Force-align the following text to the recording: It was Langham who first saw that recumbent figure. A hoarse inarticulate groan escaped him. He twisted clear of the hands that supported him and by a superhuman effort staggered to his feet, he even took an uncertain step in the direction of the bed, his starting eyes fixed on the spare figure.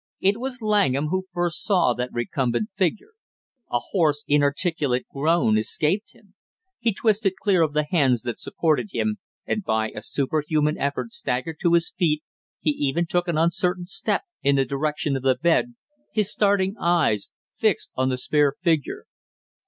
It 0.19 0.39
was 0.39 0.63
Langham 0.63 1.09
who 1.09 1.27
first 1.31 1.63
saw 1.63 1.93
that 1.93 2.09
recumbent 2.11 2.69
figure. 2.75 3.11
A 3.71 3.77
hoarse 3.91 4.23
inarticulate 4.27 5.05
groan 5.13 5.59
escaped 5.59 6.13
him. 6.15 6.33
He 6.79 6.91
twisted 6.91 7.33
clear 7.39 7.61
of 7.61 7.73
the 7.73 7.85
hands 7.87 8.23
that 8.23 8.39
supported 8.39 8.89
him 8.93 9.19
and 9.45 9.63
by 9.63 9.89
a 9.91 10.01
superhuman 10.01 10.75
effort 10.79 11.11
staggered 11.11 11.59
to 11.59 11.73
his 11.75 11.93
feet, 11.95 12.23
he 12.61 12.71
even 12.71 13.05
took 13.05 13.27
an 13.27 13.37
uncertain 13.37 13.85
step 13.85 14.23
in 14.41 14.55
the 14.55 14.65
direction 14.65 15.15
of 15.15 15.21
the 15.21 15.35
bed, 15.35 15.75
his 16.11 16.31
starting 16.31 16.75
eyes 16.79 17.29
fixed 17.55 17.91
on 17.95 18.09
the 18.09 18.17
spare 18.17 18.55
figure. 18.59 19.05